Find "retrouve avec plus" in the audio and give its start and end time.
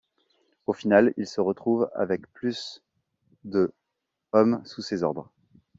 1.41-2.81